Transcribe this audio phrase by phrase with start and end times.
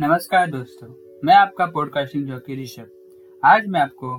[0.00, 0.86] नमस्कार दोस्तों,
[1.24, 4.12] मैं आपका पॉडकास्टिंग जॉकी ऋषभ। आज मैं आपको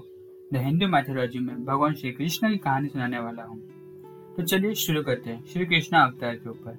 [0.54, 3.58] द हिंदू मैथोलॉजी में भगवान श्री कृष्ण की कहानी सुनाने वाला हूँ।
[4.36, 6.74] तो चलिए शुरू करते हैं श्री कृष्ण अवतार के ऊपर।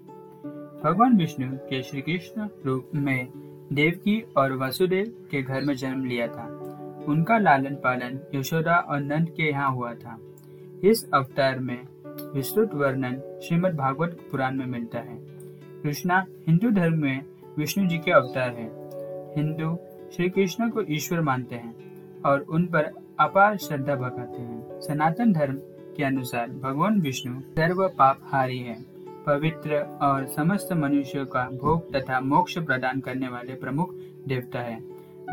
[0.84, 3.28] भगवान विष्णु के श्री कृष्ण रूप में
[3.72, 6.46] देवकी और वसुदेव के घर में जन्म लिया था।
[7.08, 10.19] उनका लालन पालन यशोदा और नंद के यहाँ हुआ था।
[10.84, 11.78] इस अवतार में
[12.34, 15.19] विस्तृत वर्णन श्रीमद् भागवत पुराण में मिलता है।
[15.82, 17.24] कृष्णा हिंदू धर्म में
[17.59, 18.81] विष्णु जी के अवतार है।
[19.37, 19.77] हिंदू
[20.16, 21.74] श्री कृष्ण को ईश्वर मानते हैं
[22.22, 25.55] और उन पर अपार श्रद्धा भगाते हैं। सनातन धर्म
[25.96, 28.92] के अनुसार भगवान विष्णु सर्व पाप हारी है।
[29.27, 33.95] पवित्र और समस्त मनुष्यों का भोग तथा मोक्ष प्रदान करने वाले प्रमुख
[34.28, 34.80] देवता है।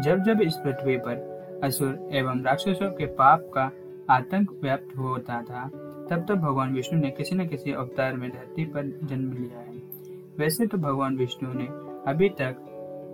[0.01, 3.71] जब जब इस पृथ्वी पर असुर एवं राक्षसों के पाप का
[4.09, 5.67] आतंक व्याप्त होता था,
[6.09, 9.81] तब तब भगवान विष्णु ने किसी न किसी अवतार में धरती पर जन्म लिया है।
[10.37, 11.67] वैसे तो भगवान विष्णु ने
[12.11, 12.65] अभी तक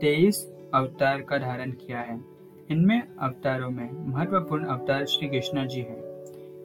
[0.02, 2.20] तेईस अवतार का धारण किया है।
[2.70, 6.04] इनमें अवतारों में महत्वपूर्ण अवतार श्री कृष्ण जी है।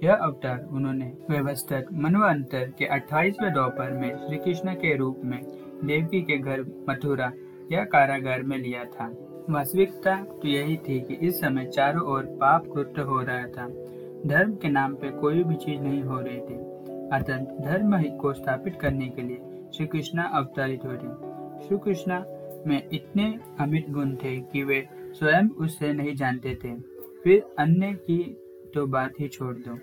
[0.05, 5.41] यह अवतार उन्होंने व्यवस्थित मनवंतर के 28वें दोपहर में श्री कृष्ण के रूप में
[5.85, 7.33] देवकी के घर मथुरा
[7.73, 9.13] या कारागार में लिया था।
[9.51, 13.69] वास्तविकता तो यही थी कि इस समय चारों ओर पाप कृत्य हो रहा था।
[14.27, 16.59] धर्म के नाम पे कोई भी चीज़ नहीं हो रही थी।
[17.13, 19.39] अतः धर्म को स्थापित करने के लिए
[19.77, 21.31] श्री कृष्णा अवतारित हो थे
[21.67, 22.25] श्री कृष्णा
[22.67, 26.75] में इतने अमित गुण थे कि वे स्वयं उससे नहीं जानते थे।
[27.25, 28.19] फिर अन्य की
[28.75, 29.79] तो बात ही छोड़ दो।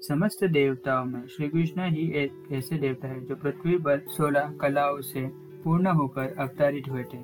[0.00, 5.00] समस्त देवताओं में श्री कृष्ण ही एक ऐसे देवता है जो पृथ्वी पर सोलह कलाओं
[5.00, 5.26] से
[5.64, 7.18] पूर्ण होकर अवतारित हुए थे।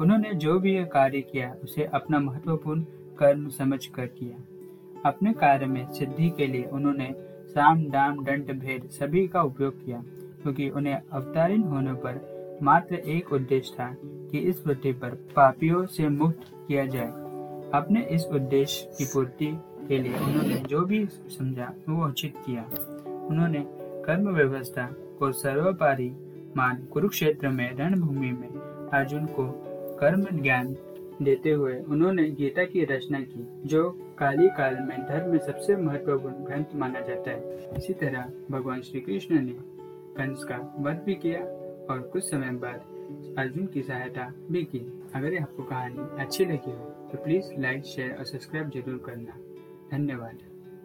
[0.00, 2.82] उन्होंने जो भी कार्य किया, उसे अपना महत्वपूर्ण
[3.18, 4.36] कर्म समझ कर किया।
[5.04, 7.14] अपने कार्य में सिद्धि के लिए उन्होंने
[7.46, 10.02] साम, दाम, दंड, भेद सभी का उपयोग किया,
[10.42, 16.08] क्योंकि उन्हें अवतारित होने पर मात्र एक उद्देश्य था कि इस पृथ्वी पर पापियों से
[16.08, 17.08] मुक्त किया जाए।
[17.74, 19.46] अपने इस उद्देश्य की पूर्ति
[19.88, 22.62] के लिए उन्होंने जो भी समझा, वो उचित किया।
[23.26, 23.64] उन्होंने
[24.04, 24.86] कर्म व्यवस्था
[25.18, 26.12] को सर्वपारी
[26.56, 28.48] मान कुरुक्षेत्र में, रणभूमि में
[28.92, 29.52] अर्जुन को
[30.00, 30.76] कर्म ज्ञान
[31.22, 36.34] देते हुए उन्होंने गीता की रचना की, जो काली काल में धर्म में सबसे महत्वपूर्ण
[36.34, 39.54] ग्रंथ माना जाता है। इसी तरह भगवान श्री कृष्ण ने
[40.16, 41.40] कंस का वध भी किया
[41.90, 44.78] और कुछ समय बाद अर्जुन की सहायता भी की।
[45.14, 49.38] अगर आपको कहानी अच्छी लगी हो तो प्लीज़ लाइक शेयर और सब्सक्राइब ज़रूर करना।
[49.90, 50.49] धन्यवाद।